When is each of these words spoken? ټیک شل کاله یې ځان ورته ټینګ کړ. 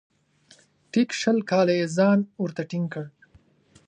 ټیک 0.91 1.09
شل 1.21 1.37
کاله 1.51 1.73
یې 1.79 1.85
ځان 1.97 2.19
ورته 2.41 2.63
ټینګ 2.69 2.87
کړ. 2.93 3.05